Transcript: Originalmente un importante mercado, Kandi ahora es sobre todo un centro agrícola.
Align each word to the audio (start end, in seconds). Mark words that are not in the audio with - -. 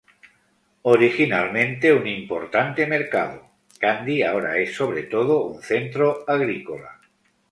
Originalmente 0.95 1.91
un 1.97 2.07
importante 2.07 2.87
mercado, 2.87 3.51
Kandi 3.77 4.23
ahora 4.23 4.57
es 4.57 4.73
sobre 4.73 5.03
todo 5.03 5.43
un 5.45 5.61
centro 5.61 6.25
agrícola. 6.27 6.99